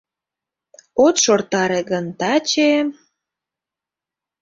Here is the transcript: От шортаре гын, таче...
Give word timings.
От 1.05 1.15
шортаре 1.23 1.81
гын, 1.91 2.05
таче... 2.19 2.71